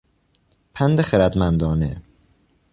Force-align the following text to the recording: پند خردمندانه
پند 0.73 1.01
خردمندانه 1.01 2.01